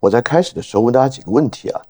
[0.00, 1.80] 我在开始的时候问大家几个问题啊，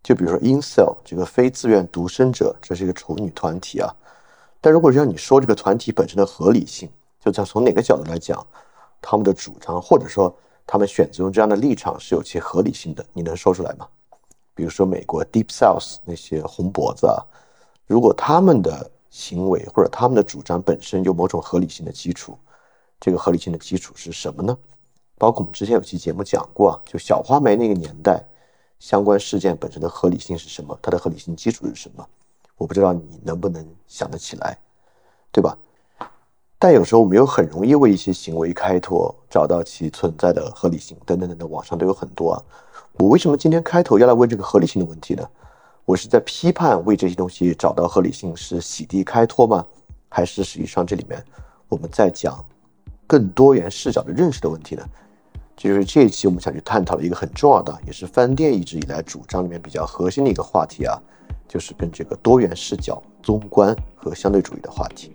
[0.00, 3.92] 就比如说 incel 这个非自愿独身者，这是一个丑女团体啊。
[4.60, 6.88] 但如果让你说这个团体本身的合理性，
[7.20, 8.46] 就在从哪个角度来讲，
[9.02, 10.32] 他们的主张或者说
[10.64, 13.88] 他们选择用这样的立场是有其合理性的，你能说出来吗？
[14.54, 17.18] 比如说美国 Deep South 那些红脖子啊，
[17.88, 22.38] 如果他们的行为或者他们的主张本身有某种合理性的基础，
[23.00, 24.56] 这个合理性的基础是什么呢？
[25.18, 28.22] 包括我们之前有期节目讲过啊，就小花梅那个年代
[28.78, 30.78] 相关事件本身的合理性是什么？
[30.82, 32.06] 它的合理性基础是什么？
[32.56, 34.58] 我不知道你能不能想得起来，
[35.32, 35.56] 对吧？
[36.58, 42.42] 但有时候我们又很容易为一些行为开脱，找到其存在的合理性等等等等，网上都有很多啊。
[42.94, 45.28] 我为什么今天开头要来问这个合理性的问题呢？
[45.84, 49.66] 我是在批判为这些东西找到合理性是洗地开脱吗？
[50.08, 51.22] 还是实际上这里面
[51.68, 52.42] 我们在讲
[53.06, 54.82] 更多元视角的认识的问题呢？
[55.56, 61.00] 这就是这一期我们想去探讨的一个很重要的，也是饭店一直以来主张里面比较核心的一个话题啊，
[61.48, 65.10] 就是跟这个多元视角、综观和相对主义的话题。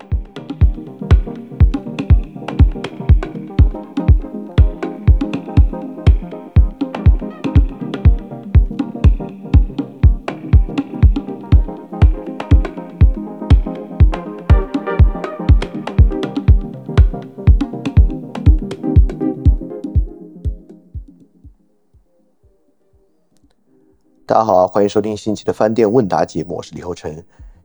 [24.31, 27.13] 大家好，欢迎收听新一期的饭店问答节目，我是李厚成。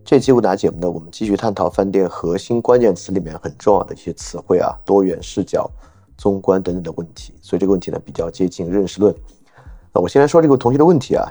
[0.05, 5.71] 这期问答节目呢，我们继续探讨饭店核心关键词里面很重要的一些词汇啊，多元视角、
[6.19, 7.33] 综观等等的问题。
[7.41, 9.15] 所以这个问题呢，比较接近认识论。
[9.95, 11.25] 那我先来说这个同学的问题啊，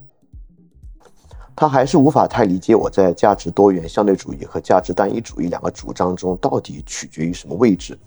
[1.54, 8.00] 他还是无法太理解我在价值多元相对主义和价值单一主义两个主张中到底取决于什么位置。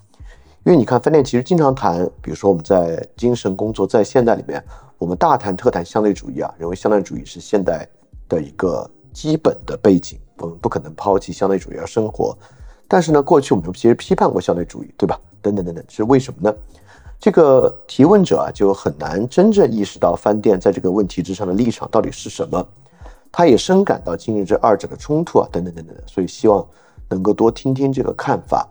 [0.65, 4.63] 因为你看饭店其实经常谈，比如说我们在精神工作在现代里面。
[4.99, 7.89] 我们大谈特谈相对主义啊，认为相对主义是现代
[8.29, 12.37] 的一个基本的背景，我们不可能抛弃相对主义而生活。
[12.89, 15.17] 但是呢，过去我们其实批判过相对主义，对吧？
[15.41, 16.57] 等等等等，是为什么呢？
[17.21, 22.67] 这个提问者啊，就很难真正意识到饭店在这个问题之上的立场到底是什么。
[23.31, 26.67] 他也深感到今日这二者的冲突啊，等等等等，所以希望
[27.09, 28.69] 能够多听听这个看法。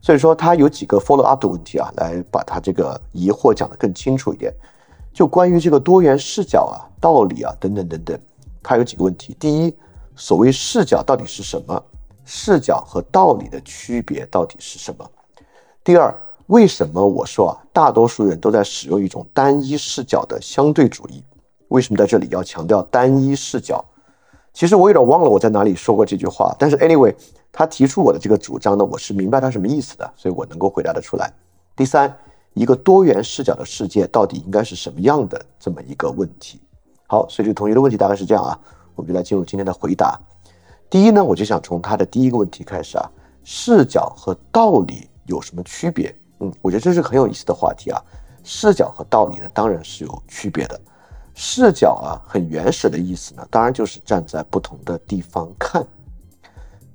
[0.00, 4.52] 所以说他有几个 follow up 的问题啊，来把他这个疑惑讲得更清楚一点。
[5.12, 8.20] 就关于这个多元视角啊、道理啊等等等等，
[8.62, 9.34] 它有几个问题。
[9.40, 9.74] 第一，
[10.14, 11.82] 所谓视角到底是什么？
[12.24, 15.10] 视角和道理的区别到底是什么？
[15.82, 16.14] 第二，
[16.48, 21.24] 为什么我说啊，大多数人都在使用一种单一视角的相对主义？
[21.68, 23.84] 为什么在这里要强调单一视角？
[24.52, 27.14] 其实我有点忘了我在哪里说过这句话，但是 anyway，
[27.56, 31.32] 他提出我的这个主张呢，我是明白他什么意思的，所以我能够回答得出来。
[31.74, 32.14] 第三。
[32.58, 35.38] 一个多元视角的世界到底应该是什么样的？
[35.60, 36.58] 这么一个问题。
[37.06, 38.58] 好，所以这个同学的问题大概是这样啊，
[38.94, 40.18] 我们就来进入今天的回答。
[40.88, 43.10] 第一呢，我就想从他的第一个问题开始啊，
[43.44, 46.18] 视角和道理有什么区别？
[46.40, 48.02] 嗯，我觉得这是很有意思的话题啊。
[48.42, 50.80] 视角和道理呢，当然是有区别的。
[51.34, 55.86] 视角啊，很原始的意思呢，当然就是站在不同的地方看，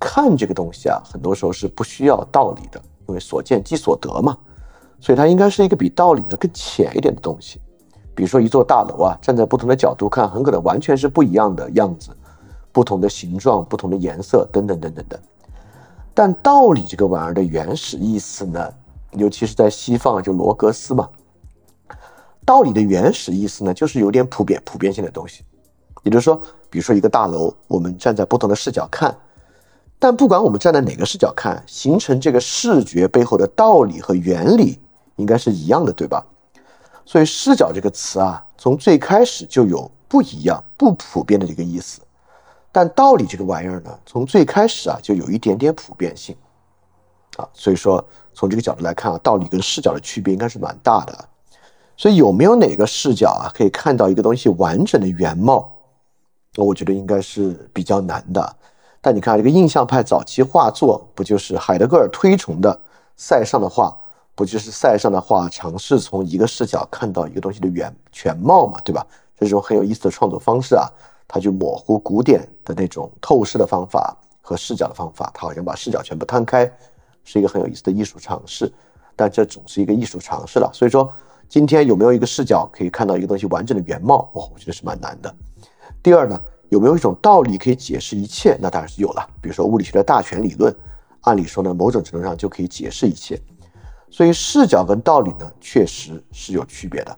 [0.02, 4.36] 看这个东西啊，很多时候是不需要道理的，因为所见即所得嘛。
[5.00, 7.62] 所以它应该是一个比道理呢更浅一点的东西，
[8.14, 12.12] 比如说一座大楼啊，站在不同的角度看，很可能完全是不一样的样子，
[12.72, 15.20] 不同的形状、不同的颜色等等等等等。
[16.14, 18.74] 但道理这个玩意儿的原始意思呢，
[19.14, 21.10] 尤其是在西方，就罗格斯嘛，
[22.46, 25.44] 道理的原始意思呢，就是有点普遍、普遍性的东西。
[26.04, 29.16] 也就是说，比如说一个大楼，我们站在不同的视角看。
[30.02, 34.78] 但不管我们站在哪个视角看，形成这个视觉背后的道理和原理。
[35.18, 36.26] 应该是一样的，对吧？
[37.06, 42.02] 所以“视角”这个词啊，从最开始就有不一样、不普遍的这个意思。
[42.72, 46.36] 但道理这个玩意儿呢，从最开始啊，就有一点点普遍性
[47.38, 47.48] 啊。
[47.54, 48.04] 所以说，
[48.34, 51.14] 从这个角度来看啊，道理跟视角的区别应该是蛮大的。
[51.96, 55.72] 所以，有没有哪个视角啊，可以看到一个东西完整的原貌？
[56.56, 58.56] 那我觉得应该是比较难的。
[59.02, 62.80] 但你看这个印象派早期画作，不就是海德格尔推崇的
[63.18, 63.98] 塞尚的画？
[64.34, 69.06] 不就是塞尚的画，尝试从一个视角看到一个东西的原全貌嘛，对吧？
[69.38, 70.88] 这种很有意思的创作方式啊，
[71.28, 76.72] 他就模糊古典的那种透视的方法和视角的方法，他好像把视角全部摊开，
[77.24, 78.72] 是一个很有意思的艺术尝试。
[79.16, 81.12] 但这总是一个艺术尝试了，所以说
[81.50, 84.32] 今天有没有一个视角可以看到一个东西完整的原貌？
[84.34, 85.36] 哦，我觉得是蛮难的。
[86.02, 86.40] 第二呢，
[86.72, 88.58] 有没有一种道理可以解释一切？
[88.62, 89.30] 那当然是有了。
[89.42, 90.74] 比如说物理学的大全理论，
[91.20, 93.38] 按理说呢，某种程度上就可以解释一切。
[94.10, 97.18] 所以视角跟道理呢，确实是有区别的。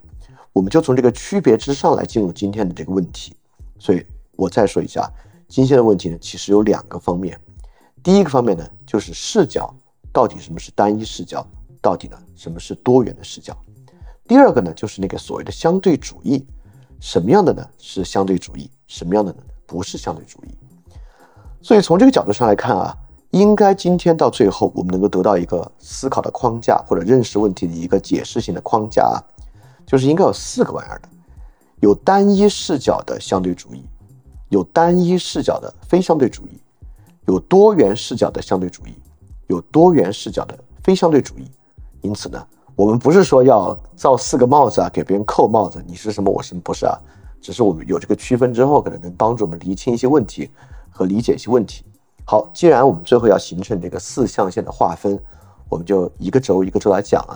[0.54, 3.36] 我们就从这个区别之上来进入今天的这个问题。
[3.78, 4.04] 所以
[4.36, 5.08] 我再说一下，
[5.48, 7.40] 今天的问题呢，其实有两个方面。
[8.02, 9.72] 第一个方面呢，就是视角
[10.12, 11.46] 到底什么是单一视角，
[11.80, 13.56] 到底呢什么是多元的视角。
[14.28, 16.44] 第二个呢，就是那个所谓的相对主义，
[17.00, 20.56] 什么样的呢是相对主义，什么样的呢不是相对主义。
[21.62, 22.96] 所以从这个角度上来看啊。
[23.34, 29.18] 应该今天到最后，我们能够得到一个思考的框架，或者认识问题的一个解释性的框架啊，
[29.88, 31.10] 就是应该有四个玩意儿的：
[31.80, 33.84] 有单一视角的相对主义，
[34.50, 36.62] 有单一视角的非相对主义，
[37.26, 38.94] 有多元视角的相对主义，
[39.48, 41.50] 有多元视角的非相对主义。
[42.02, 46.96] 因此呢，我们不是说要造四个帽子啊，给别人扣帽子，你是什么，我什么，不是啊，
[47.44, 50.50] 只是我们有这个区分之后，可能能帮助我们厘清一些问题
[50.90, 51.84] 和理解一些问题。
[52.24, 55.20] 好，既然我们最后要形成这个四象限的划分，
[55.68, 57.36] 我们就一个轴一个轴来讲啊。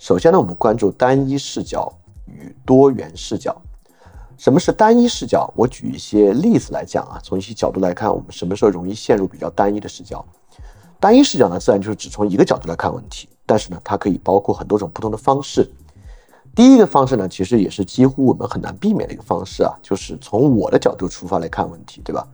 [0.00, 1.90] 首先呢，我们关注单一视角
[2.26, 3.56] 与多元视角。
[4.36, 5.48] 什么是单一视角？
[5.54, 7.20] 我举一些例子来讲啊。
[7.22, 10.26] 从一些角度来看，我们什么时候容易陷入比较单一的视角？
[10.98, 15.70] 单一视角呢，自然就是只从一个角度来看问题，但是呢，它可以包括很多种不同的方式。
[16.56, 22.26] 第一个方式呢，其实也是几乎我们很难避免的一个方式啊，就是从我的角度出发来看问题，对吧？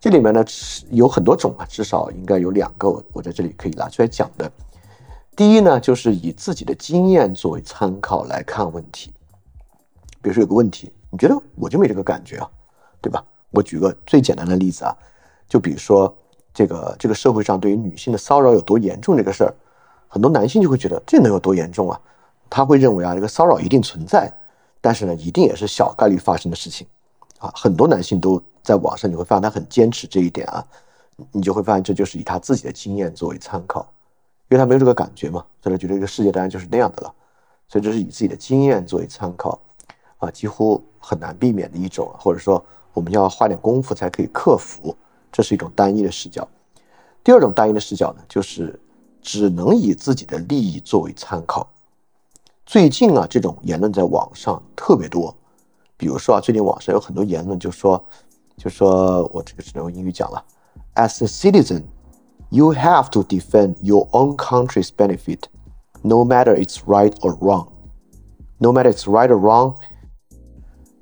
[0.00, 4.50] 这里面呢是有很多种啊，至少应该有两个，我在这里可以拿出来讲的。
[5.36, 9.12] 第一呢，就是以自己的经验作为参考来看问题。
[10.20, 12.50] 比如说有个问题，你觉得我就没这个感觉啊，
[13.00, 13.24] 对吧？
[13.52, 14.92] 我举个最简单的例子啊，
[15.48, 16.12] 就比如说
[16.52, 19.54] 这个这个社会上对于女性的骚扰有多严重这个事儿，
[20.08, 22.00] 很多男性就会觉得这能有多严重啊？
[22.50, 24.30] 他会认为啊，这个骚扰一定存在，
[24.82, 26.86] 但是呢，一定也是小概率发生的事情
[27.38, 27.50] 啊。
[27.54, 28.42] 很多男性都。
[28.62, 30.62] 在网上你会发现他很坚持这一点啊，
[31.32, 33.90] 你就会发现这就是以他自己的经验作为参考，
[34.50, 37.12] 因为他没有这个感觉嘛，所以他觉得这个世界当然就是那样的了，
[37.68, 39.58] 所以这是以自己的经验作为参考，
[40.18, 42.62] 啊，几乎很难避免的一种，或者说
[42.92, 44.94] 我们要花点功夫才可以克服，
[45.32, 46.46] 这是一种单一的视角。
[47.24, 48.78] 第二种单一的视角呢，就是
[49.22, 51.66] 只能以自己的利益作为参考。
[52.69, 55.35] 最近啊，这种言论在网上特别多，
[55.97, 58.03] 比如说啊，最近网上有很多言论就说。
[58.57, 60.41] 就说我这个只能用英语讲了。
[60.93, 61.83] As a citizen,
[62.51, 65.49] you have to defend your own country's benefit,
[66.03, 67.67] no matter it's right or wrong.
[68.59, 69.75] No matter it's right or wrong,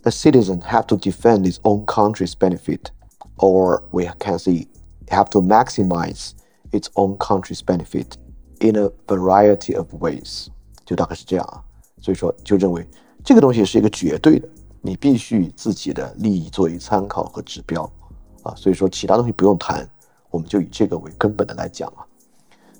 [0.01, 2.89] a citizen have to defend his own country's benefit,
[3.37, 4.65] or we can say
[5.09, 6.33] have to maximize
[6.71, 8.17] its own country's benefit
[8.61, 10.49] in a variety of ways。
[10.88, 11.60] 就大概是这样啊。
[12.00, 12.88] 所以说，就认为
[13.22, 14.48] 这个东西是一个绝对的。
[14.80, 17.82] 你必须以自己的利益作为参考和指标，
[18.44, 19.86] 啊，所以说其他东西不用谈，
[20.30, 22.06] 我们就以这个为根本的来讲啊，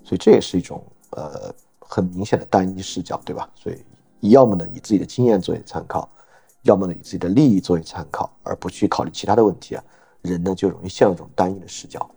[0.05, 3.51] 所以这也是一种呃很明显的单一视角，对吧？
[3.57, 6.09] 所以要么呢以自己的经验作为参考，
[6.63, 9.83] 要么呢以自己的利益作为参考，而不去考虑其他的问题啊，
[10.23, 12.09] 人呢就容易陷入一种单一的视角。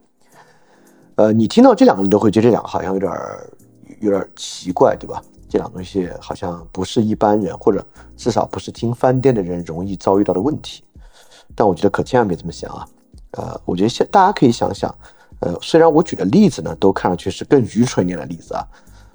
[1.15, 3.11] 呃，你听到这两个，你都会觉得这两个好像有点
[3.99, 5.21] 有点奇怪，对吧？
[5.51, 10.81] 这两东西好像不是一般人，或者至少不是听翻店的人容易遭遇到的问题。
[11.53, 12.87] 但我觉得可千万别这么想啊！
[13.31, 14.95] 呃，我觉得现大家可以想想，
[15.41, 18.65] 呃，虽然我举的例子呢都看上去是更愚蠢一点的例子啊，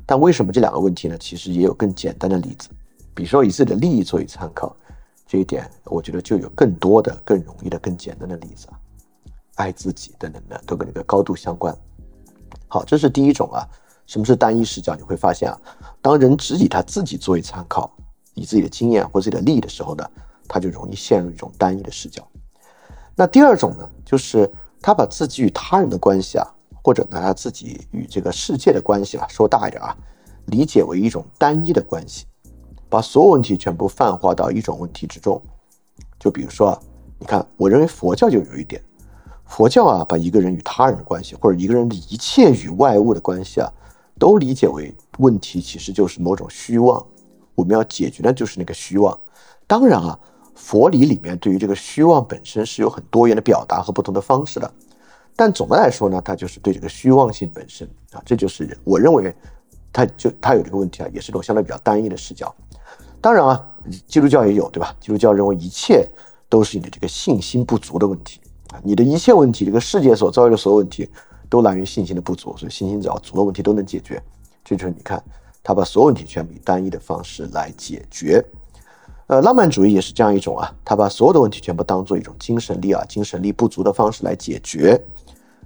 [0.04, 1.16] 但为什么这两个问题呢？
[1.16, 2.68] 其实也有更简单的例子。
[3.14, 4.76] 比如说以自己的利益作为参考，
[5.26, 8.78] 这一点我觉得就有更多的、更容易的、更简单的例子啊。
[9.54, 11.74] 爱自己等等的都跟这个高度相关。
[12.68, 13.66] 好，这是第一种啊。
[14.06, 14.94] 什么是单一视角？
[14.94, 15.60] 你会发现啊，
[16.00, 17.90] 当人只以他自己作为参考，
[18.34, 20.08] 以自己的经验或自己的利益的时候呢，
[20.46, 22.26] 他就容易陷入一种单一的视角。
[23.16, 26.46] 那第二种呢，就是他把自己与他人的关系啊，
[26.84, 29.96] 或者呢他自己与这个世界的关系啊，说大一点啊，
[30.46, 32.26] 理解为一种单一的关系，
[32.88, 35.42] 把所有问题全部泛化到一种问题之中。
[36.20, 36.80] 就比如说啊，
[37.18, 38.80] 你看，我认为佛教就有一点，
[39.46, 43.72] 佛教啊，把一个人与他人的关系，或者一个人的一切与外物的关系啊。
[44.18, 47.04] 都理解为问题，其实就是某种虚妄。
[47.54, 49.18] 我们要解决的就是那个虚妄。
[49.66, 50.18] 当然啊，
[50.54, 54.70] 佛理里面对于这个虚妄本身是有很多元的表达和不同的方式的。
[55.34, 59.34] 但总的来说呢，它就是对这个虚妄性本身啊，这就是我认为，
[59.92, 62.54] 它就它有这个问题啊，也是一种相对比较单一的视角。
[63.20, 63.68] 当然啊，
[64.06, 64.94] 基督教也有对吧？
[65.00, 66.08] 基督教认为一切
[66.48, 71.08] 都是你的这个信心不足的问题啊，你的一切问题，这个世界所遭遇的所有问题。
[71.48, 74.22] 都来源于信心的不足，所以信心只要足了，问题都能解决。
[74.64, 75.22] 这就是你看，
[75.62, 78.44] 他把所有问题全部以单一的方式来解决。
[79.28, 85.00] 呃，浪漫主义也是这样一种啊，他把所有的问题全部当做一种精神力啊，精神力不足的方式来解决。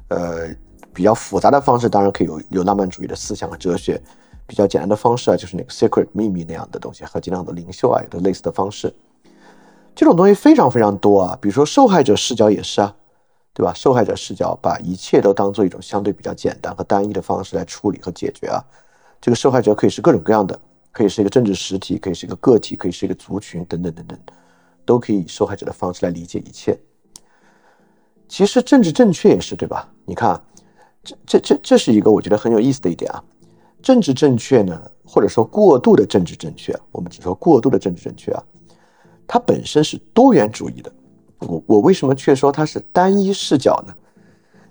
[0.09, 0.49] 呃，
[0.93, 4.01] 比较复杂的方式当然可以有有浪漫主义的思想和哲学，
[4.47, 8.93] 比较简单的方式啊，就是那个 secret 秘密那样的东西，和经常的领袖啊，有的类似的方式。
[9.95, 12.95] 这种东西非常非常多啊，比如说受害者视角也是啊，
[13.53, 13.73] 对吧？
[13.75, 18.65] 受害者视角把一切都当做一种相对比较简单和单一的方式来处理和解决啊。
[19.21, 20.59] 这个受害者可以是各种各样的，
[20.93, 24.19] 可以是一个政治实体，可以是一个个体，可以是一个族群等等等等，
[24.85, 26.79] 都可以以受害者的方式来理解一切。
[28.29, 29.93] 其实政治正确也是对吧？
[30.07, 30.41] 你看，
[31.03, 33.23] 这这这这是一个我觉得很有意思的一点啊。
[33.83, 38.43] 政治正确呢，或者说过度的政治正确，我们只说过度的政治正确啊。
[39.27, 40.93] 它本身是多元主义的，
[41.41, 43.95] 我我为什么却说它是单一视角呢？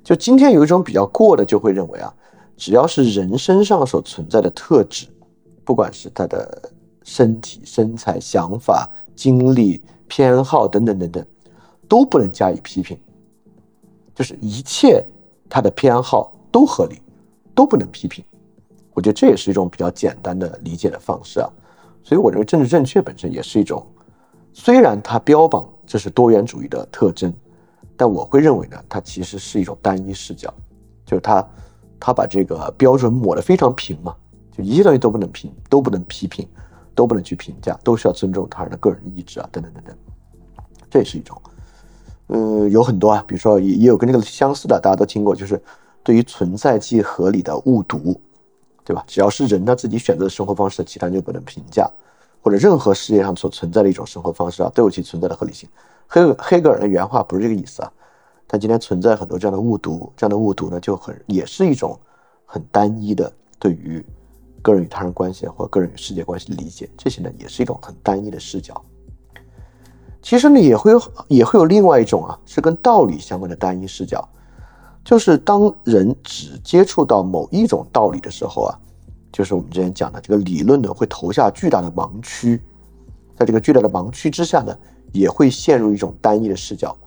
[0.03, 2.13] 就今天有一种比较过的，就会认为啊，
[2.55, 5.07] 只要是人身上所存在的特质，
[5.63, 6.71] 不管是他的
[7.03, 11.25] 身体、身材、想法、经历、偏好等等等等，
[11.88, 12.97] 都不能加以批评，
[14.15, 15.05] 就是一切
[15.49, 17.01] 他的偏好都合理，
[17.53, 18.23] 都不能批评。
[18.93, 21.49] 我觉得这也是一种比较简单的理解的方式啊，
[22.03, 23.85] 所以我认为政治正确本身也是一种。
[24.51, 27.34] 虽然它标榜这是多元主义的特征，
[27.98, 30.53] 但我会认为呢，它其实是一种单一视角，
[31.03, 31.43] 就是它，
[32.00, 34.15] 它把这个标准抹得非常平嘛，
[34.55, 36.48] 就一切东西都不能评，都不能批评，
[36.93, 39.98] 都不能去评价，都需要尊重他人的个人意志啊，等等等等，
[40.91, 41.41] 这也是一种，
[42.27, 45.60] 嗯，有很多啊，比如说也也有跟这个相似的，大家都听过，就是
[46.03, 48.22] 对于存在即合理的误读，
[48.86, 49.03] 对吧？
[49.08, 51.89] 只要是人他自己选择的生活方式，其他就不能评价。
[52.41, 55.67] 或者任何世界上所存在的一种生活方式啊，都有其存在的合理性。
[56.08, 57.91] 黑黑格尔的原话不是这个意思啊，
[58.48, 62.00] 他今天存在很多这样的误读，这样的误读呢就很也是一种
[62.46, 64.03] 很单一的对于
[64.62, 68.81] 个人与他人关系或个人与世界关系的理解，这些呢也是一种很单一的视角。
[70.22, 74.27] 其实呢也会有也会有另外一种啊，是跟道理相关的单一视角，
[75.03, 78.79] 就是当人只接触到某一种道理的时候啊。
[79.31, 82.62] 就是我们之前讲的这个理论呢，会投下巨大的盲区，
[83.36, 84.75] 在这个巨大的盲区之下呢，
[85.12, 86.98] 也会陷入一种单一的视角。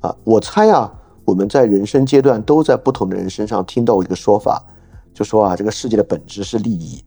[0.00, 0.92] 啊，我猜啊，
[1.24, 4.62] 我们在人生阶段都在不同的人身上听到一个说法，
[5.14, 7.02] 就说啊，这个世界的本质是利益，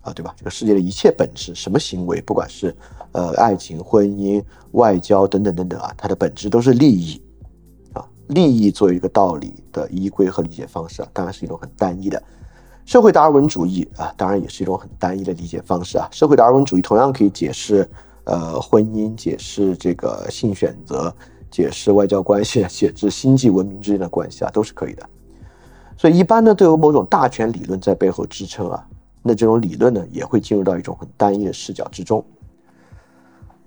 [0.00, 0.34] 啊，对吧？
[0.36, 2.74] 这个世界的一切本质，什么行为，不管是
[3.12, 4.42] 呃爱情、婚姻、
[4.72, 7.22] 外交等等等等啊，它的本质都是利益，
[7.92, 12.20] 啊，利益作为一个道理的依归和理解方式啊，当然是一种很单一的。
[12.84, 16.08] 社会达尔文主义啊，当然也是一种很单一的理解方式啊。
[16.10, 17.88] 社会达尔文主义同样可以解释，
[18.24, 21.14] 呃，婚姻，解释这个性选择，
[21.50, 25.08] 解释外交关系， 解释星际文明之间的关系啊，都是可以的。
[25.96, 28.84] 所以一般呢，都有某种大权理论在背后支撑啊。
[29.22, 32.24] 那这种理论呢，也会进入到一种很单一的视角之中。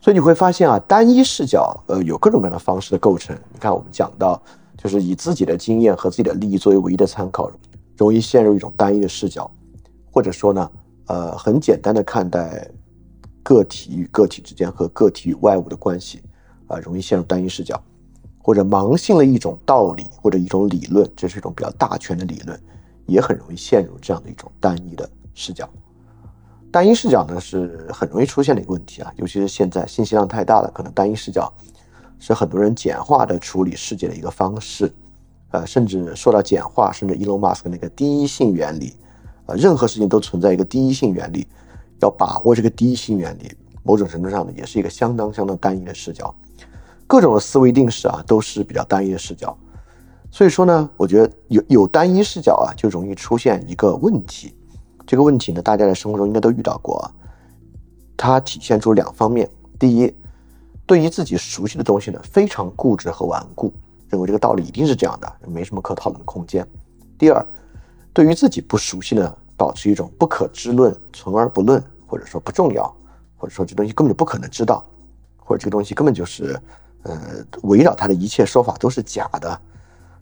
[0.02, 3.36] 所以你会发现啊，单一视角，呃，有各种各样的方式的构成。
[3.54, 4.40] 你看，我们讲到，
[4.78, 7.50] 就是以自己的经验和自己的利益作为唯一的参考。
[7.98, 9.50] 容易陷入一种单一的视角，
[10.12, 10.72] 或者说呢，
[11.08, 12.70] 呃，很简单的看待
[13.42, 16.22] 个体与个体之间和个体与外物的关系，
[16.68, 17.82] 啊，容易陷入单一视角，
[18.42, 22.60] 或者盲信了一种道理或者一种理论，这是一种比较大权的理论，
[23.06, 25.70] 也很容易陷入这样的一种单一的视角。
[26.72, 31.54] 单一视角呢是很容易出现的一个问题啊，尤其是现在信息量太大了，可能单一视角
[32.20, 34.94] 是很多人简化的处理世界的一个方式。
[35.56, 38.94] 呃，甚至说到简化，甚至伊隆马斯克那个第一性原理，
[39.46, 41.48] 呃，任何事情都存在一个第一性原理，
[42.02, 43.50] 要把握这个第一性原理，
[43.82, 46.36] 某种程度上呢，也是一个相当相当单一的视角。
[47.08, 49.58] 各种的思维定式啊，都是比较单一的视角。
[50.30, 54.54] 所以说呢，我觉得有有单一视角啊，就容易出现一个问题。
[55.08, 57.06] 这个问题呢，大家在生活中应该都遇到过啊。
[58.18, 60.14] 它体现出两方面：第一，
[60.86, 63.72] 对于自己熟悉的东西呢，非常固执和顽固。
[64.10, 66.66] 认为这个道理一定是这样的，没什么可讨论的空间。
[67.18, 67.46] 第二，
[68.14, 72.86] 对于自己不熟悉呢，保持一种不可知论、存而不论，或者说不重要，
[73.38, 74.86] 或者说这东西根本就不可能知道，
[75.38, 76.60] 或者这个东西根本就是，
[77.04, 79.62] 呃，围绕他的一切说法都是假的。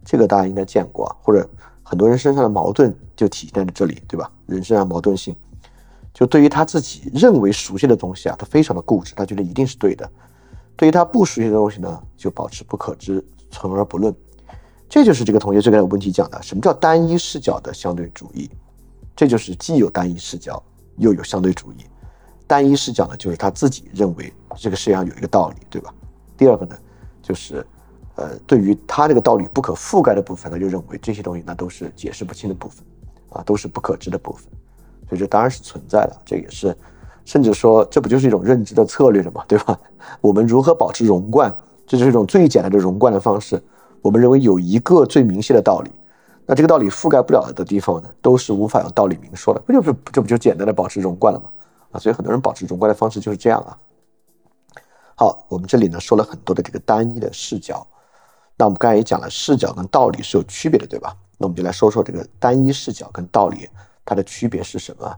[0.05, 1.49] 这个大家应该见过，或者
[1.81, 4.29] 很多人身上的矛盾就体现在这里，对吧？
[4.45, 5.35] 人身上矛盾性，
[6.13, 10.05] 就对于他自己认为熟悉的东西啊，他非常的固执，他觉得一定是对的；
[10.75, 13.25] 对于他不熟悉的东西呢，就保持不可知。
[13.53, 14.13] 存而不论，
[14.89, 18.49] 这就是这个同学最开始问题讲的，什么叫单一视角的相对主义？
[19.15, 20.61] 这就是既有单一视角，
[20.97, 21.85] 又有相对主义。
[22.47, 25.93] 单一视角呢，就是他自己认为这个世界上有一个道理，对吧？
[26.35, 26.75] 第二个呢，
[27.21, 27.65] 就是
[28.15, 32.83] 呃，对于他这个道理不可覆盖的部分，他就认为这些东西那都是解释不清的部分，
[33.29, 34.51] 啊，都是不可知的部分。
[35.07, 36.75] 所以这当然是存在的，这也是，
[37.23, 39.79] 甚至说这不就是一种认知的策略了嘛，对吧？
[40.21, 41.55] 我们如何保持融贯？
[41.85, 43.61] 这就是一种最简单的融贯的方式。
[44.01, 45.91] 我们认为有一个最明显的道理，
[46.45, 51.49] 那这个道理覆盖不了的地方呢，都是无法用道理明说的，不就是这不就简单的保持容贯了吗？
[51.91, 53.77] 啊，所以很多人保持容贯的方式就是这样啊。
[55.15, 57.85] 好，我们这里呢说了很多的这个单一的视角，
[58.57, 61.15] 那我们刚才也讲了，视角跟道理是有区别的，对吧？
[61.37, 63.69] 那我们就来说说这个单一视角跟道理
[64.03, 65.15] 它的区别是什么？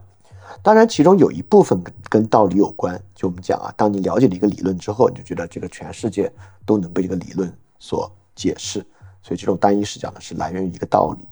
[0.61, 6.31] 当然，其中有一部分跟跟道理有关，就我们讲啊，当你了解了一个理论之后，你就觉得这个全世界
[6.65, 8.85] 都能被这个理论所解释。
[9.21, 11.27] 所以这种单一视角呢，是来源于一个道理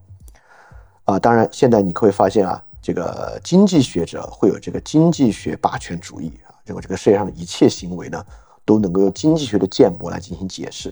[1.05, 1.19] 啊。
[1.19, 8.25] 当然，现在你会发现啊，这个经济学者会有这个经济学霸权主义啊，认为这个世界上的一切行为呢，
[8.65, 10.91] 都能够用经济学的建模来进行解释。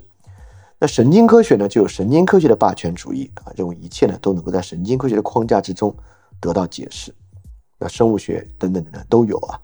[0.77, 5.95] 那神经科学呢，就有神经科学的霸权主义啊，认为一切呢都能够在神经科学的框架之中
[6.39, 7.13] 得到解释。
[7.81, 9.59] 那生物学等等等等都有啊。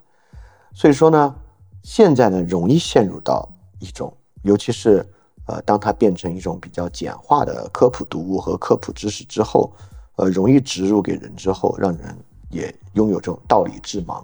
[0.73, 1.35] 所以说呢，
[1.83, 3.47] 现在呢容易陷入到
[3.79, 5.05] 一种，尤其是。
[5.49, 9.71] 呃，当它变成一种比较简化的科普读物和科普知识之后，
[10.17, 12.13] 呃，容易植入给人之后，让人
[12.49, 14.21] 也拥有这种道理致盲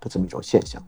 [0.00, 0.82] 的这么一种现象。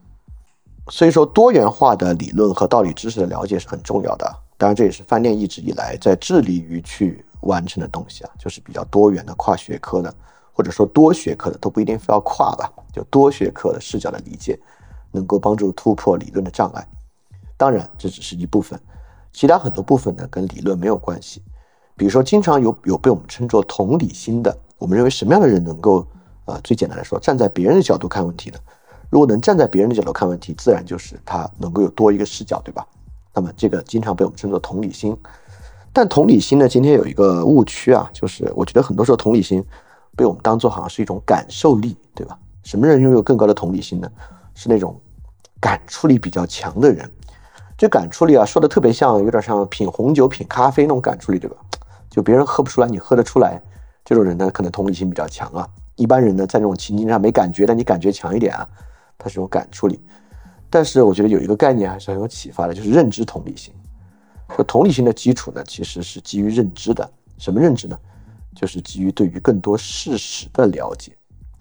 [0.89, 4.27] 所以说，多元化的理论和道理知识的了解是很重要的。
[4.57, 10.13] 当然，这也是饭店一直以来在致力于去完成的东西啊，就是比较多元的跨学科的，
[10.59, 14.59] 或者说多学科的，都不一定非要跨吧，就多学科的视角的理解，
[15.13, 16.85] 能够帮助突破理论的障碍。
[17.57, 18.77] 当然，这只是一部分。
[19.33, 21.41] 其他很多部分呢，跟理论没有关系。
[21.95, 24.59] 比如说，经常有有被我们称作同理心的。
[24.79, 26.05] 我们认为什么样的人能够，
[26.47, 28.59] 呃，最简单来说，站在别人的角度看问题呢？
[29.11, 32.85] 如果能站在别人的角度看问题，自然就是他能够有多一个视角，对吧？
[33.33, 35.17] 那么这个经常被我们称作同理心。
[35.93, 39.65] 但同理心呢，今天有一个误区啊，就是我觉得很多时候同理心
[40.19, 42.37] 被我们当做好像是一种感受力，对吧？
[42.65, 44.11] 什么人拥有更高的同理心呢？
[44.53, 45.01] 是那种
[45.61, 47.09] 感触力比较强的人。
[47.77, 51.57] 这感触力啊，说的特别像，有点像品红酒、品咖啡那种感触力，对吧？
[52.11, 53.63] 就别人喝不出来，你喝得出来，
[54.05, 55.69] 这种人呢，可能同理心比较强啊。
[55.95, 58.69] 一般人呢，在这种情境上没感觉的，你感觉强一点啊，
[59.17, 60.01] 他是有感触力。
[60.69, 63.73] 但是我觉得有一个概念还是很有启发的，就是认知同理心。
[64.57, 67.09] 这同理心的基础呢，其实是基于认知的。
[67.39, 67.97] 什么认知呢？
[68.59, 71.13] 就是基于对于更多事实的了解，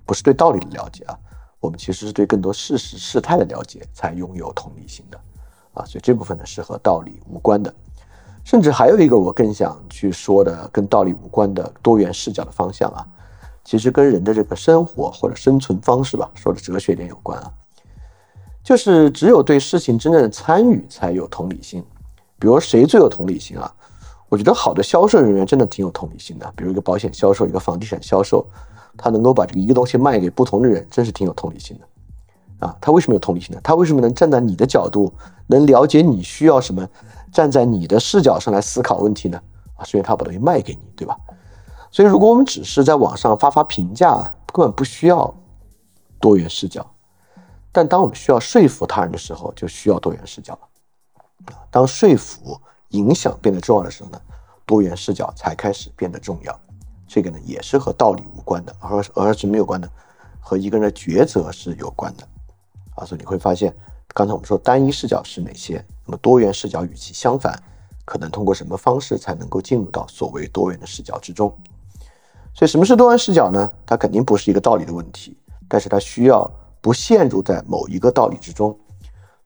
[0.03, 1.15] 不是对道理的了解啊。
[1.60, 5.19] 我们其实是对更多事实事态的了解，才拥有同理心的。
[5.73, 7.71] 啊，所以这部分呢是和道理无关的，
[8.43, 13.05] 甚至还有一个我更想去说的跟道理无关的多元视角的方向啊，
[13.63, 17.53] 其实跟人的这个生活或者生存方式吧，说的哲学点有关啊，
[18.63, 21.86] 就是只有对事情真正的参与才有同理心。
[22.39, 23.71] 比如谁最有同理心啊？
[24.29, 28.45] 我觉得好的销售人员真的挺有同理心的，比如一个保险销售，一个房地产销售，
[28.97, 32.67] 他能够把这个一个东西卖给不同的人，真是挺有同理心的。
[32.67, 33.61] 啊，他为什么有同理心呢？
[33.63, 35.13] 他为什么能站在你的角度，
[35.45, 36.87] 能了解你需要什么，
[37.31, 39.39] 站在你的视角上来思考问题呢？
[39.75, 41.15] 啊，是因为他把东西卖给你，对吧？
[41.91, 45.33] 所以，如果我们只是在网上发发评价，根本不需要
[46.19, 46.85] 多元视角。
[47.71, 50.59] 但当我们需要说服他人的时候，就需要多元视角了。
[51.69, 52.59] 当说服、
[52.89, 54.21] 影响变得重要的时候呢，
[54.65, 56.60] 多元视角才开始变得重要。
[57.08, 59.89] 这个呢，也是和道理无关的，而而是没有关的，
[60.39, 62.28] 和一个人的抉择是有关的。
[62.95, 63.73] 啊，所以你会发现，
[64.13, 65.84] 刚才我们说单一视角是哪些？
[66.06, 67.58] 那么多元视角与其相反，
[68.06, 71.54] 可能通过什么方式才能够进入到所谓多元的视角之中？
[72.54, 73.71] 所以什么是多元视角呢？
[73.86, 76.50] 它肯定不是一个道理的问题，但是它需要
[76.82, 78.78] 不陷入在某一个道理之中。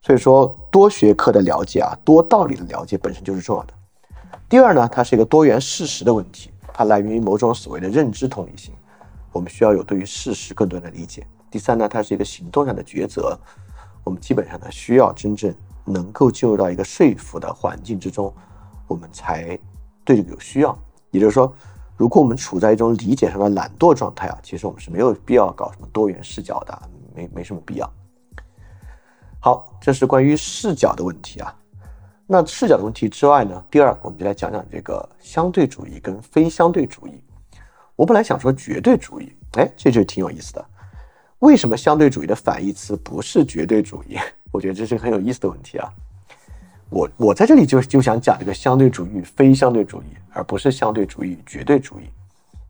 [0.02, 3.72] 所以说多学科的了解啊，多道理的了解本身就是重要的。
[4.48, 8.74] 第二呢，它是一个多元事实的问题，它来源于某种所谓的认知同理心，
[9.30, 11.24] 我们需要有对于事实更多的理解。
[11.50, 13.38] 第三呢，它是一个行动上的抉择，
[14.02, 18.34] 我们基本上呢需要真正能够进入到一个说服的环境之中，
[18.88, 19.56] 我们才
[20.04, 20.76] 对这个有需要。
[21.12, 21.54] 也就是说，
[21.96, 26.82] 如果我们处在一种理解上的懒惰状态啊，其实我们是没有必要搞什么多元视角的，
[27.14, 27.92] 没没什么必要。
[29.44, 31.52] 好，这是关于视角的问题啊。
[32.28, 37.20] 那视角的问题之外呢，第二，我们就来讲讲这个相对主义跟非相对主义。
[37.96, 40.64] 我本来想说绝对主义，哎，这就挺有意思的。
[41.40, 44.16] 为什么相对主义的反义词不是绝对主义？
[44.52, 45.92] 我觉得这是很有意思的问题啊。
[46.88, 52.04] 我我在这里就就想讲这个相对主义与非相对主义，而不是相对主义与绝对主义。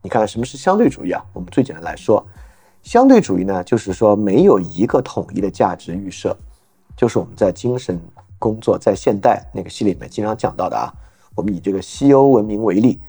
[0.01, 1.23] 你看什么是相对主义啊？
[1.35, 2.27] 我们最简单来说，
[2.83, 6.35] 相对主义呢，就是说没有一个统一的价值预设，
[6.97, 8.01] 就是我们在精神
[8.39, 10.93] 工作在现代那个系列里面经常讲到的啊。
[11.35, 13.01] 我们以这个西欧文明为例，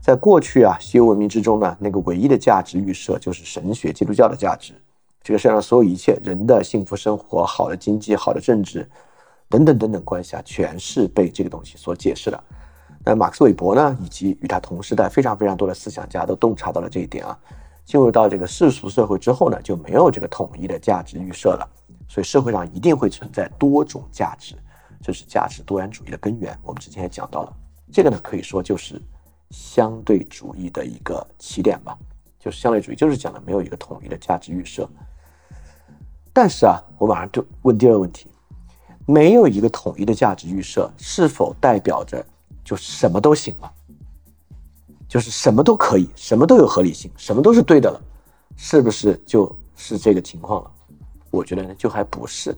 [0.00, 4.72] 在过去啊，西欧文明之中呢，那个唯一的价值预设就是神学基督教的价值。
[5.22, 8.88] 这个世界上所有一切人的幸福生活、好的经济、好的政治，
[9.48, 12.44] 等等等等关系啊，全是被这个东西所解释的。
[13.04, 17.36] 那马克思韦伯呢，以及与他同时代非常非常多的思想家都洞察到了这一点啊。
[17.84, 21.68] 进入到这个世俗社会之后呢，就没有这个统一的价值预设了，
[22.12, 24.54] 所以社会上一定会存在多种价值，
[25.00, 26.54] 这是价值多元主义的根源。
[26.62, 27.56] 我们之前也讲到了，
[27.90, 29.00] 这个呢可以说就是
[29.48, 31.96] 相对主义的一个起点吧，
[32.38, 34.86] 就是相对主义就是讲的没有一个统一的价值预设。
[36.34, 38.26] 但是啊，我马上就问第二个问题：
[39.06, 42.22] 没有一个统一的价值预设，是否代表着
[42.62, 43.72] 就什么都行了？
[45.08, 47.98] 就是什么都可以，什么都有合理性，什么都是对的了，
[48.54, 50.71] 是不是就是这个情况了？
[51.32, 52.56] 我觉得呢，就还不是。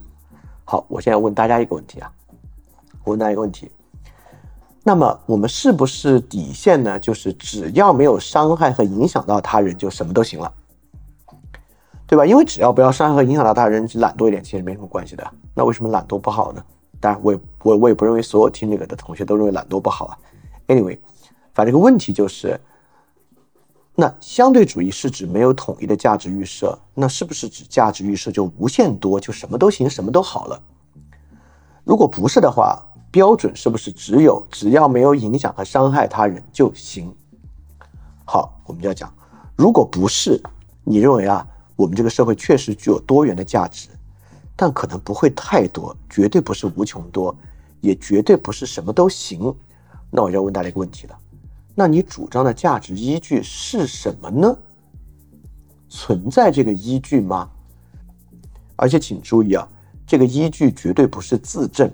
[0.63, 2.11] 好，我现在问大家一个问题啊，
[3.03, 3.71] 我问大家一个问题：
[4.83, 6.99] 那么我们是不是底线呢？
[6.99, 10.53] 就是只要没有伤害和影响到他人，就什么都行了，
[12.05, 12.23] 对吧？
[12.25, 15.25] 因为只要不要伤害和影响到他人，懒惰一点其实没什么关系的。
[15.55, 16.63] 那为什么懒惰不好呢？
[16.99, 20.17] 当然，我也我我也不认为所有听这个的同学都认为懒惰不好啊。
[20.67, 20.99] Anyway。
[21.53, 22.59] 反正这个问题就是，
[23.97, 30.61] 那相对主义是指没有统一的价值预设，那是不是指价值预设就无限多，就什么都行，什么都好了？
[31.85, 32.77] 如果不是的话，
[33.09, 37.15] 标准是不是只有只要没有影响和伤害他人就行？
[38.25, 39.13] 好，我们就要讲，
[39.55, 40.41] 如果不是，
[40.83, 43.87] 你认为啊，我们这个社会确实具有多元的价值，
[44.57, 47.33] 但可能不会太多，绝对不是无穷多，
[47.79, 49.55] 也绝对不是什么都行。
[50.11, 51.17] 那我就要问大家一个问题了。
[51.75, 54.57] 那你主张的价值依据是什么呢？
[55.89, 57.49] 存在这个依据吗？
[58.77, 59.67] 而且请注意啊，
[60.07, 61.91] 这个依据绝对不是自证，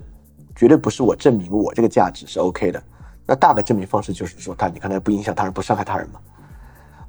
[0.56, 2.82] 绝对不是我证明我这个价值是 OK 的。
[3.26, 6.20] 那大概证明方式就是说，他你看他不影响他人，不伤害他人嘛，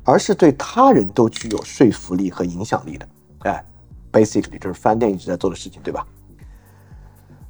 [0.05, 3.09] 而是对他人都具有说服力和影响力的。
[3.41, 3.65] 哎
[4.11, 6.07] ，basically 就是饭店一直在做的事情，对吧？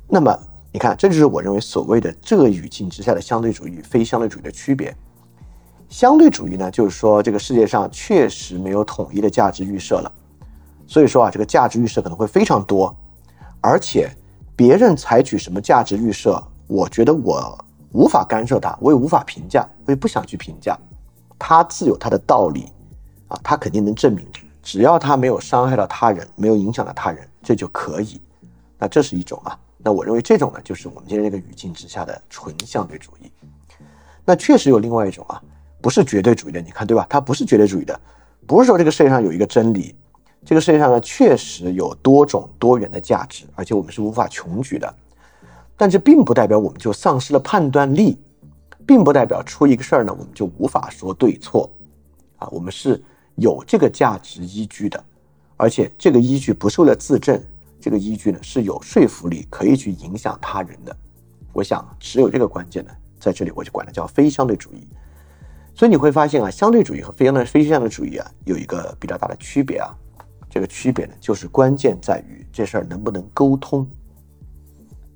[0.08, 0.37] 那么
[0.72, 4.94] 你看，这就是我认为所谓的这个语境之下的相对主义与非相对主义的区别。
[5.92, 10.11] 相对主义呢，就是说这个世界上确实没有统一的价值预设了，
[10.87, 12.96] 所以说啊，这个价值预设可能会非常多，
[13.61, 14.11] 而且
[14.57, 20.74] 别人采取什么价值预设，我觉得我无法干涉他，我也无法评价，我也不想去评价，
[21.38, 22.72] 他自有他的道理
[23.28, 24.26] 啊，他肯定能证明，
[24.62, 28.18] 只要他没有伤害到他人，没有影响到他人，这就可以。
[28.78, 33.31] 那这是一种啊，那我认为这种呢，就是我们今天这个语境之下的纯相对主义。
[34.24, 35.42] 那确实有另外一种啊。
[35.82, 37.04] 不是绝对主义的，你看对吧？
[37.10, 38.00] 它不是绝对主义的，
[38.46, 39.94] 不是说这个世界上有一个真理，
[40.44, 44.94] 这个世界上呢确实有多种多元的价值，而且我们是无法穷举的。
[45.76, 48.16] 但这并不代表我们就丧失了判断力，
[48.86, 51.68] 并不代表出一个事儿呢我们就无法说对错
[52.36, 52.46] 啊。
[52.52, 53.02] 我们是
[53.34, 55.04] 有这个价值依据的，
[55.56, 57.42] 而且这个依据不是为了自证，
[57.80, 60.96] 这个依据呢是有说服力，可以去影响他人的。
[61.52, 64.86] 我想只有这个关键呢，在这里我就管它叫非相对主义。
[65.74, 69.96] 所以你会发现啊，相对主义和非相对非相对主义啊，有一个比较大的区别啊。
[70.50, 73.88] 这个区别呢，就是关键在于这事儿能不能沟通。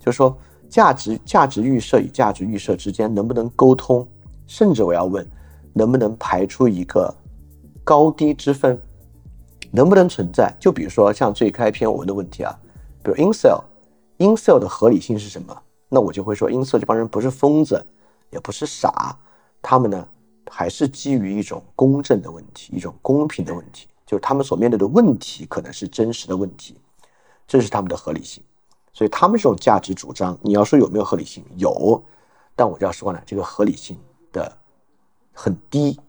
[0.01, 0.37] 就是说，
[0.69, 4.09] 价值价值预设与价值预设之间能不能沟通，
[4.47, 5.29] 甚至我要问，
[5.75, 7.15] 能不能排出一个
[7.85, 8.81] 高低之分，
[9.71, 10.51] 能不能存在？
[10.59, 12.59] 就比如说像最开篇我问的问题啊，
[13.03, 15.55] 比如 incel，incel 的合理性是什么？
[15.91, 17.85] 那我就会说，incel 这帮人不是疯子，
[18.31, 19.19] 也不是傻，
[19.61, 20.09] 他们呢？
[20.51, 26.79] 还是基于一种公正的问题，一种公平的问题，就是他们所面对的问题可能是真实的问题，
[27.47, 28.43] 这是他们的合理性。
[28.93, 31.45] 所以他们这种价值主张，你要说有没有合理性？
[31.57, 32.03] 有，
[32.55, 33.99] 但我就要说呢，这个合理性
[34.33, 34.51] 的
[35.33, 36.01] 很低，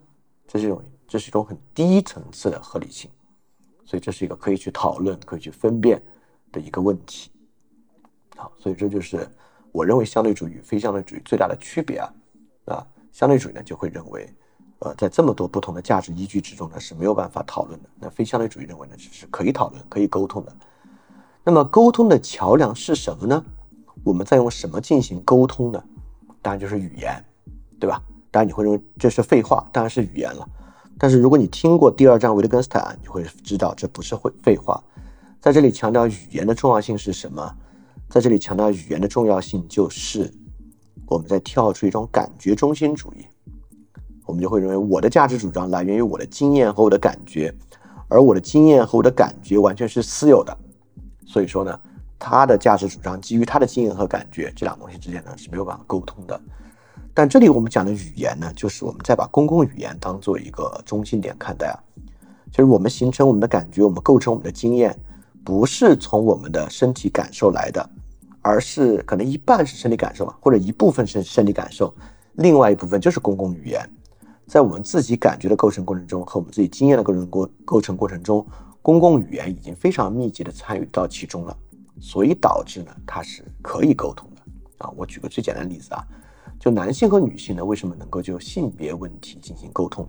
[0.48, 3.10] 这是一种这是一种很低层次的合理性。
[3.84, 6.02] 所以这是一个可以去讨论、可以去分辨
[6.52, 7.32] 的一个问题。
[8.36, 9.28] 好，所以这就是
[9.72, 12.14] 我认为相对主义与非相对主义最大的区别啊
[12.66, 12.88] 啊。
[13.18, 14.32] 相对主义呢，就会认为，
[14.78, 17.90] 呃，在这么多不同的价值依据之中呢，是没有办法讨论的。
[18.00, 20.56] 那非相对主义认为呢，是是可以讨论、可以沟通的。
[21.44, 23.44] 那么沟通的桥梁是什么呢？
[24.04, 25.84] 我们在用什么进行沟通呢？
[26.44, 27.26] 当然就是语言，
[27.80, 28.00] 对吧？
[28.30, 30.48] 当然你会认为这是废话，当然是语言了。
[31.00, 34.80] 但是如果你听过第二章维特根斯坦，你会知道这不是会废话。
[35.42, 37.52] 在这里强调语言的重要性是什么？
[38.10, 40.32] 在这里强调语言的重要性就是。
[41.08, 43.26] 我们再跳出一种感觉中心主义，
[44.26, 47.54] 我们就会认为我的价值主张来源于我的经验和我的感觉，
[48.10, 50.56] 而我的经验和我的感觉完全是私有的。
[51.26, 51.80] 所以说呢，
[52.20, 56.40] 他的价值主张基于他的经验和感觉，这两个东西之间呢是没有办法沟通的。
[57.14, 61.80] 但这里我们讲的语言呢，就是我们再把公共语言当做一个中心点看待啊，
[62.52, 64.98] 就是我们形成我们的感觉，我们构成我们的经验，
[65.44, 67.90] 不是从我们的身体感受来的。
[68.48, 71.94] 而是可能一半是生理感受或者一部分是生理感受，
[72.36, 73.86] 另外一部分就是公共语言，
[74.48, 78.48] 在我们自己感觉的构成过程中和我们自己经验的构成过构成过程中，
[78.82, 81.54] 公共语言已经非常密集的参与到其中了，
[82.00, 84.42] 所以导致呢它是可以沟通的
[84.78, 84.90] 啊。
[84.96, 86.02] 我举个最简单的例子啊，
[86.58, 90.08] 就男性和女性呢为什么能够就性别问题进行沟通？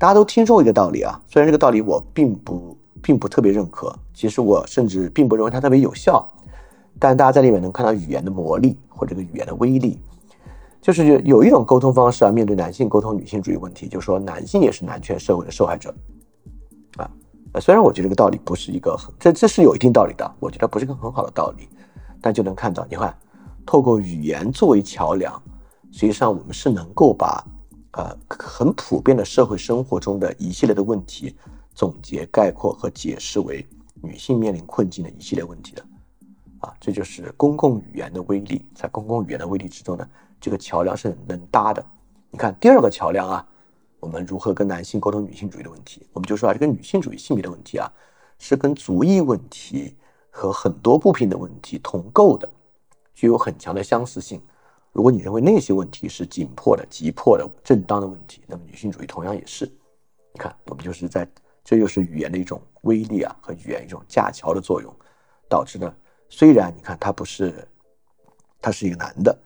[0.00, 6.28] 大家都听说过一个道理啊，虽然这个道理我并不并不特别认可，其实我甚至并不认为它特别有效。
[6.98, 10.00] 但大家在里面能看到语言的魔力或者这个语言的威力，
[10.80, 15.94] 就是有一种沟通方式啊，面对男性沟通女性主义问题，就是说男性也是男权社会的受害者
[16.96, 17.10] 啊。
[17.60, 21.68] 虽然我觉得这个道理不是一个很，这这是有一定道理的，我觉得不是个很好的道理，
[22.20, 23.16] 但就能看到，你看，
[23.64, 25.42] 透过语言作为桥梁，
[25.92, 27.44] 实际上我们是能够把
[27.92, 31.34] 呃很普遍的社会生活中的一系列的问题
[31.74, 33.66] 总结概括和解释为
[34.02, 35.82] 女性面临困境的一系列问题的。
[36.66, 40.08] 啊，这就是公共语言的威力，在公共语言的威力之中呢，
[40.40, 41.84] 这个桥梁是能搭的。
[42.30, 43.46] 你看第二个桥梁啊，
[44.00, 46.04] 我们如何跟男性沟通女性主义的问题？
[46.12, 47.88] 我们就说啊，这个女性主义性别的问题啊，
[48.38, 49.94] 是跟族裔问题
[50.28, 52.50] 和很多不平等问题同构的，
[53.14, 54.42] 具有很强的相似性。
[54.92, 59.64] 如果你认为那些问题是紧迫的、急迫的、正当的问题，那么女性主义同样也是。
[60.32, 61.28] 你看，我们就是在，
[61.62, 64.92] 这就是语言的一种威力啊，和语言一种架桥的作用，
[65.48, 65.94] 导致呢。
[66.28, 67.66] 虽然你看他不是，
[68.60, 69.36] 他是一个男的，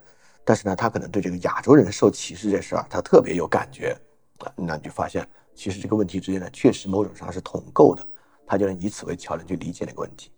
[0.44, 3.96] 但是呢，他可能对这个亚洲人受歧视这事儿，他特别有感觉
[4.38, 4.52] 啊。
[4.56, 8.06] 那你就发现，其实这个问题之间呢，确实某种上是同构的，
[8.46, 10.30] 他就能以此为桥梁去理解那个问题。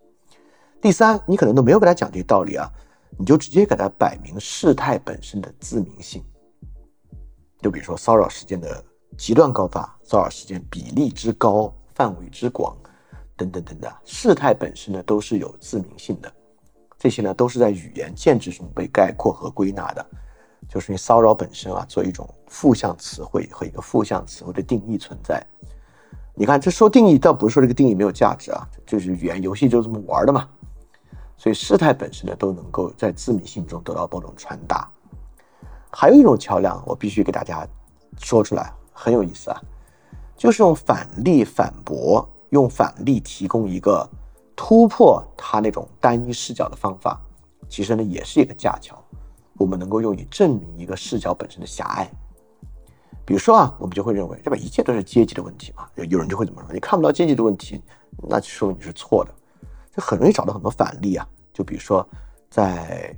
[0.81, 2.69] 第三，你可能都没有给他讲这个道理啊，
[3.17, 6.25] 你就直接给他摆明事态本身的自明性。
[7.61, 8.85] 就比如说骚扰事件的
[9.17, 12.77] 极端高发，骚扰事件比例之高，范围之广。
[13.43, 16.33] 等等等等，事态本身呢都是有自明性的，
[16.99, 20.07] 这些呢都是在语言建制中被概括和归纳的，
[20.69, 25.45] 就是你骚扰本身啊，做一种负向词汇和一个负向词汇的定义存在。
[26.35, 30.49] 你看，这说定义倒不是说这个定义没有价值啊，就是语言游戏就这么玩的嘛。
[31.37, 34.89] 所以事态本身呢都能够在自明性中得到某种传达。
[35.91, 37.67] 还有一种桥梁，我必须给大家
[38.19, 39.61] 说出来，很有意思啊，
[40.37, 42.27] 就是用反例反驳。
[42.53, 44.09] 用反例提供一个
[44.55, 47.19] 突破他那种单一视角的方法，
[47.67, 49.03] 其实呢也是一个架桥。
[49.55, 52.11] 我们能够用以证明一个视角本身的狭隘。
[53.25, 54.57] 比如说啊，我们就会认为，对吧？
[54.57, 55.89] 一切都是阶级的问题嘛。
[55.95, 56.73] 有有人就会怎么说？
[56.73, 57.81] 你看不到阶级的问题，
[58.29, 59.35] 那就说明你是错的。
[59.95, 61.27] 就很容易找到很多反例啊。
[61.55, 62.07] 就比如说，
[62.51, 63.17] 在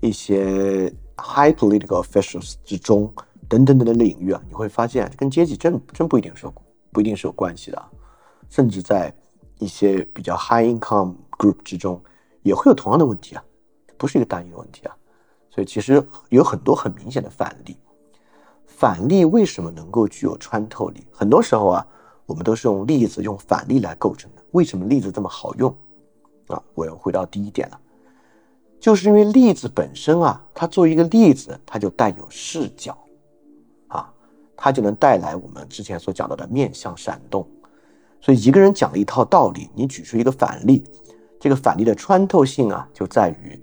[0.00, 3.12] 一些 high political officials 之中，
[3.48, 6.50] 等等等的领域啊，你会发现跟阶级真真不一定是
[6.90, 7.82] 不一定是有关系的。
[8.52, 9.10] 甚至在
[9.58, 11.98] 一些比较 high income group 之中，
[12.42, 13.42] 也会有同样的问题啊，
[13.96, 14.94] 不是一个单一的问题啊。
[15.48, 17.74] 所以其实有很多很明显的反例。
[18.66, 21.06] 反例为什么能够具有穿透力？
[21.10, 21.86] 很多时候啊，
[22.26, 24.42] 我们都是用例子、用反例来构成的。
[24.50, 25.74] 为什么例子这么好用
[26.48, 26.62] 啊？
[26.74, 27.80] 我要回到第一点了，
[28.78, 32.94] 就是因为例子本身啊，它作为一个例子，它就带有视角
[33.88, 34.12] 啊，
[34.54, 37.48] 它就能带来我们之前所讲到的面向闪动。
[38.22, 40.84] 所以一个人讲了一套道理，你举出一个反例，
[41.40, 43.60] 这个反例的穿透性啊，就在于，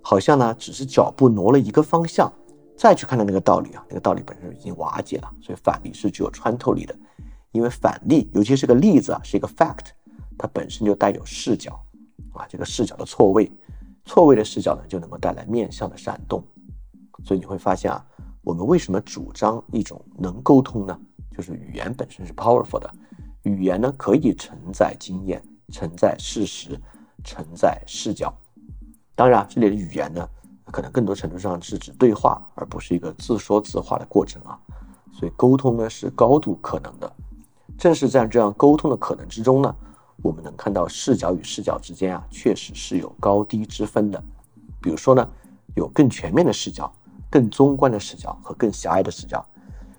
[0.00, 2.32] 好像呢只是脚步挪了一个方向，
[2.76, 5.28] 再去看到那个道理啊，那个道理本身已经瓦解了。
[5.40, 6.96] 所以反例是具有穿透力的，
[7.50, 9.86] 因为反例尤其是个例子啊，是一个 fact，
[10.38, 11.72] 它本身就带有视角
[12.32, 13.50] 啊，这个视角的错位，
[14.04, 16.40] 错位的视角呢就能够带来面向的闪动。
[17.24, 18.06] 所以你会发现啊，
[18.42, 20.96] 我们为什么主张一种能沟通呢？
[21.36, 22.88] 就是语言本身是 powerful 的。
[23.42, 26.78] 语言呢，可以承载经验，承载事实，
[27.24, 28.32] 承载视角。
[29.14, 30.28] 当然，这里的语言呢，
[30.66, 34.58] 可能更多程度上是指对话，而不是一个自说自话的过程啊。
[35.12, 37.12] 所以，沟通呢是高度可能的。
[37.76, 39.74] 正是在这样沟通的可能之中呢，
[40.22, 44.22] 我们能看到视角与视角之间啊，确实是有高低之分的。
[44.80, 45.28] 比如说呢，
[45.74, 46.92] 有更全面的视角、
[47.30, 49.44] 更中观的视角和更狭隘的视角。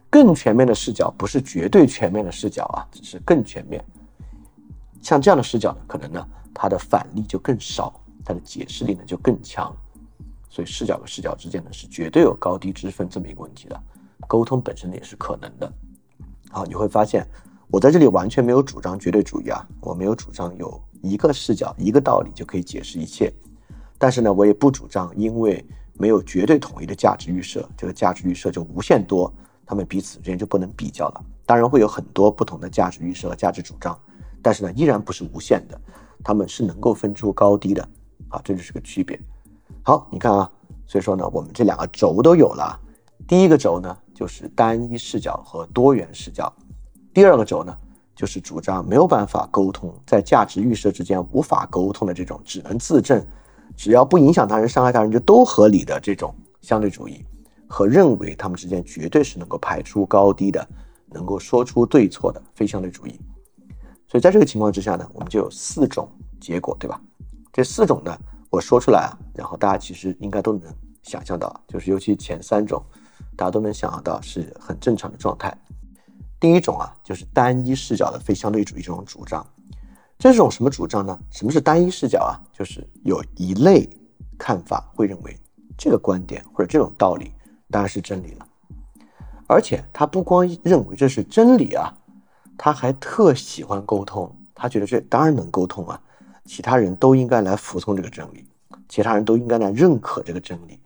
[0.10, 3.84] 更全面的视角不是绝对全面的视角啊，只是更全面。
[5.02, 7.94] 像这样的视角呢，可能呢，它的反例就更少，
[8.26, 9.74] 它的解释力呢就更强。
[10.50, 13.80] 所以视角和视角之间呢，是绝对有高低之分这么一个问题的。
[14.28, 15.72] 沟通本身也是可能的。
[16.50, 17.26] 好，你会发现
[17.70, 23.32] 我在这里完全没有主张绝对主义啊，我没有主张有一个视角、一个道理就可以解释一切。
[24.00, 29.32] 但是呢，我也不主张因为没有绝对统一的价值预设，这个价值预设就无限多。
[29.70, 31.24] 他们彼此之间就不能比较了。
[31.46, 33.96] 当然会有很多不同的价值预设和价值主张，
[34.42, 35.80] 但是呢，依然不是无限的。
[36.24, 37.88] 他们是能够分出高低的。
[38.30, 39.20] 啊，这就是个区别。
[39.84, 40.52] 好，你看啊，
[40.88, 42.80] 所以说呢，我们这两个轴都有了，
[43.28, 46.52] 第一个轴呢，就是单一视角和多元视角；
[47.14, 47.78] 第二个轴呢，
[48.16, 53.24] 就是主张没有办法沟通，在价值预设之间无法沟通的这种只能自证，
[53.78, 57.24] 只要不影响他人、伤害他人就都合理的这种相对主义，
[57.70, 60.68] 和认为他们之间绝对是能够排出高低的，
[61.06, 63.18] 能够说出对错的非相对主义。
[64.08, 66.10] 所以在这个情况之下呢，我们就有四种
[66.42, 67.00] 结果，对吧？
[67.54, 68.18] 这四种呢，
[68.50, 70.64] 我说出来啊，然后大家其实应该都能
[71.04, 72.84] 想象到，就是尤其前三种。
[73.36, 75.58] 大家都能想象到是很正常的状态。
[76.42, 79.46] 第一种啊，就是单一视角的非相对主义这种主张。
[80.18, 81.18] 这种什么主张呢？
[81.32, 82.36] 什么是单一视角啊？
[82.52, 83.90] 就是有一类
[84.38, 85.34] 看法会认为
[85.78, 87.32] 这个观点或者这种道理
[87.70, 88.48] 当然是真理了，
[89.48, 91.94] 而且他不光认为这是真理啊，
[92.58, 94.36] 他还特喜欢沟通。
[94.54, 96.02] 他觉得这当然能沟通啊，
[96.46, 98.46] 其他人都应该来服从这个真理，
[98.88, 100.80] 其他人都应该来认可这个真理。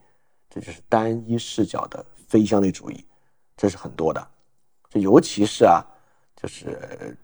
[0.48, 2.04] 这就是单一视角的。
[2.26, 3.04] 非相对主义，
[3.56, 4.26] 这是很多的，
[4.90, 5.84] 这尤其是啊，
[6.34, 7.16] 就是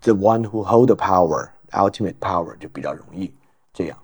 [0.00, 3.32] the one who hold the power, ultimate power 就比较容易
[3.72, 3.98] 这样。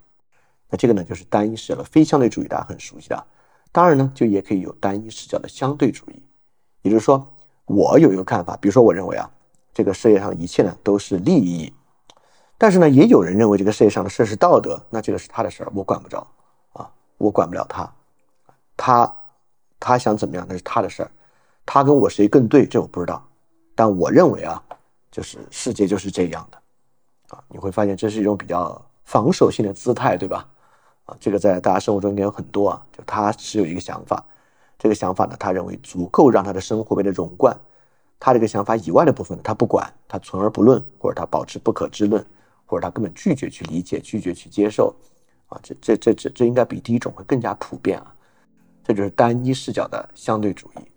[0.71, 3.27] 那这个呢，就是单一视角的非相对主义，大家很熟悉的。
[3.77, 6.23] 当然呢，就也可以有单一视角的相对主义，
[6.81, 7.23] 也就是说，
[7.67, 9.31] 我有一个看法，比如说我认为啊，
[9.75, 11.71] 这个世界上一切呢都是利益，
[12.57, 16.27] 但是呢，也有人认为这个世界上的事是道德，那这个是他的事儿，我管不着
[16.73, 17.93] 啊，我管不了他，
[18.79, 19.15] 他。
[19.79, 21.11] 他想怎么样那是他的事儿，
[21.67, 23.23] 他跟我谁更对这我不知道，
[23.75, 24.63] 但我认为啊，
[25.11, 26.57] 就是世界就是这样的，
[27.37, 30.49] 啊，你会发现这是一种比较防守性的姿态，对吧？
[31.07, 34.25] 啊，这个在大家生活中应该有很多啊，就他持有一个想法，
[34.79, 37.57] 这个想法呢，他认为足够让他的生活变得融贯，
[38.21, 42.25] 他这个想法以外的部分呢他不管，他存而不论，或者他保持不可知论，
[42.65, 44.95] 或者他根本拒绝去理解，拒绝去接受，
[45.47, 48.13] 啊，这这这这这应该比第一种会更加普遍啊。
[48.83, 50.89] 这就是单一视角的相对主义。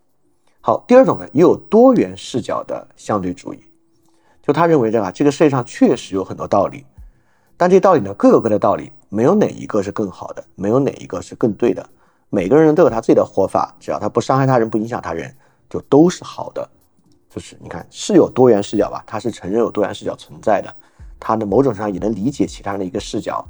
[0.62, 3.60] 好，第二种呢，也有多元视角的相对主义。
[4.42, 6.86] 就他认为这个这个世界上确实有很多道理，
[7.60, 11.86] 但这道理呢，各有各的道理，没有哪一个是更好的，没有哪一个是更对的。
[12.30, 15.36] 每个人都有他自己的活法，只要他不伤害他人，不影响他人，
[15.70, 16.66] 就都是好的。
[17.30, 19.04] 就是你看，是有多元视角吧？
[19.06, 20.74] 他是承认有多元视角存在的，
[21.20, 23.46] 他的某种上也能理解其他人的一个视角，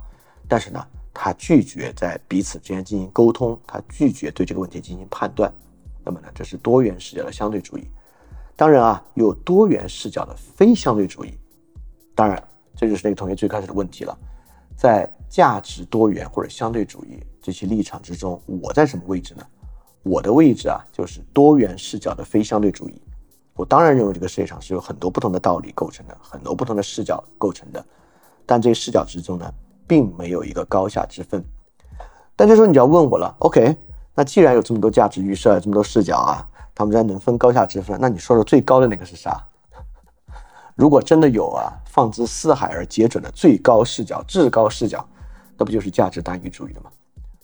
[0.47, 0.83] 但是呢？
[1.11, 5.51] 他拒绝在彼此之间进行沟通，他拒绝对这个问题进行判断。
[6.05, 7.85] 那么呢，这是多元视角的相对主义。
[8.55, 11.33] 当然啊，有多元视角的非相对主义。
[12.15, 12.41] 当然，
[12.79, 14.17] 这就是那个同学最开始的问题了。
[14.77, 19.45] 在价值多元或者相对主义这些立场之中，我在什么位置呢？
[20.03, 23.01] 我的位置啊，就是多元视角的非相对主义。
[23.55, 27.85] 我当然认为这个世界上是有很多不同的道理构成的，很多不同的视角构成的。
[28.45, 29.53] 但这些视角之中呢？
[29.85, 31.43] 并没有一个高下之分，
[32.35, 33.75] 但这时候你就要问我了，OK？
[34.13, 37.97] 那既然有这么多价值预设，这么多视角啊，他们之间能分高下之分？
[37.99, 39.43] 那你说的最高的那个是啥？
[40.79, 45.05] 如果真的有啊，放之四海而皆准的最高视角、至高视角，
[45.57, 46.89] 那不就是价值单一主义的吗？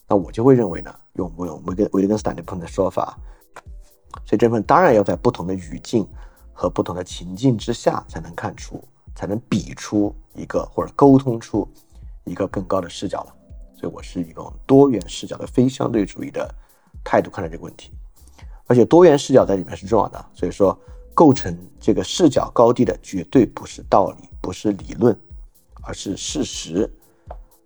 [0.08, 3.18] 那我就会认为呢，用不用维根维根斯坦那部分的说法，
[4.24, 6.08] 所以这份当然要在不同的语境
[6.54, 8.82] 和不同的情境之下才能看出，
[9.14, 11.68] 才能比出一个或者沟通出。
[12.24, 13.36] 一个更高的视角了，
[13.80, 16.50] 所以我是一种多元视角的非相对主义的
[17.04, 17.92] 态度看待这个问题，
[18.66, 20.76] 而且多元视角在里面是重要的，所以说
[21.16, 25.18] 构成这个视角高低的绝对不是道理，不是理论，
[25.82, 26.88] 而是事实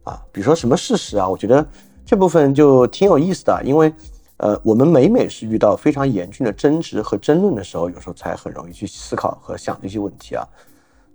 [0.03, 0.23] 啊。
[0.31, 1.27] 比如说什么事实啊？
[1.27, 1.67] 我觉得
[2.05, 3.91] 这部分就挺有意思的，因为
[4.37, 10.47] 呃，我们每每是遇到非常严峻的争执和争论的时候，有时候才很容易去思考和想这些问题啊。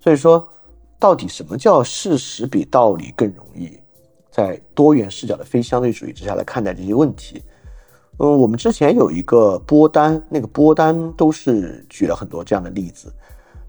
[0.00, 0.46] 所以说。
[0.96, 3.78] 到底什么叫事实比道理更容易？
[4.30, 7.42] 在多元视角的非相对主义之下来看待这些问题。
[8.18, 13.12] 嗯，我们之前有一个波单，那个波单都是举了很多这样的例子。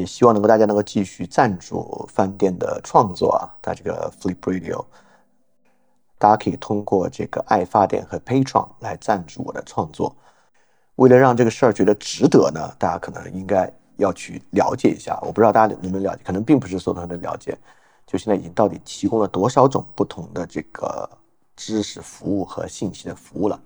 [0.00, 4.84] 也希望能够大家能够继续赞助饭店的创作啊，它这个 flipradio，
[6.18, 10.16] 大家可以通过这个爱发电和 Patreon 来赞助我的创作。
[10.96, 13.72] 为了让这个事儿觉得值得呢，大家可能应该。
[14.00, 17.54] 要去了解一下，我不知道大家能不能了解，可能并不是所有人都了解。
[18.06, 21.06] 就现在已经到底提供了多少种不同的这个
[21.54, 23.60] 知识服务和信息的服务了？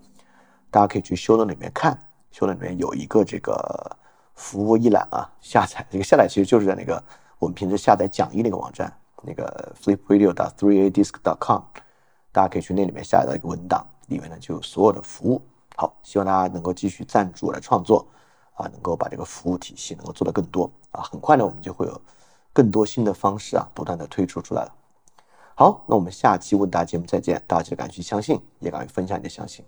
[0.73, 1.97] 大家可以去修论里面看，
[2.33, 3.97] 修论里面有一个这个
[4.35, 7.03] 服务一览啊，下载这个下载其实就是在那个
[7.39, 11.63] 我们平时下载讲义那个网站，那个 flipvideo.threea.disc.com，
[12.33, 15.43] 大家可以去那里面下载到一个文档，里面呢就有所有的服务。
[15.77, 18.07] 好，希望大家能够继续赞助我的创作。
[18.57, 22.01] 啊，能够把这个服务体系能够做得更多啊，很快呢，我们就会有
[22.53, 24.73] 更多新的方式啊，不断的推出出来了。
[25.57, 29.65] 好，那我们下期问答节目再见，大家记得敢去相信，也敢于分享你的相信。